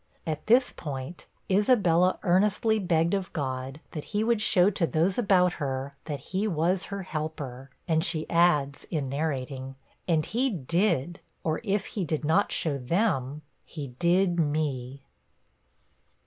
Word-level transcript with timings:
At 0.25 0.47
this 0.47 0.71
point, 0.71 1.27
Isabella 1.47 2.17
earnestly 2.23 2.79
begged 2.79 3.13
of 3.13 3.31
God 3.33 3.79
that 3.91 4.05
he 4.05 4.23
would 4.23 4.41
show 4.41 4.71
to 4.71 4.87
those 4.87 5.19
about 5.19 5.53
her 5.61 5.95
that 6.05 6.19
He 6.33 6.47
was 6.47 6.85
her 6.85 7.03
helper; 7.03 7.69
and 7.87 8.03
she 8.03 8.27
adds, 8.27 8.85
in 8.89 9.09
narrating, 9.09 9.75
'And 10.07 10.25
He 10.25 10.49
did; 10.49 11.19
or, 11.43 11.61
if 11.63 11.85
He 11.85 12.03
did 12.03 12.25
not 12.25 12.51
show 12.51 12.79
them, 12.79 13.43
he 13.63 13.89
did 13.99 14.39
me.' 14.39 15.03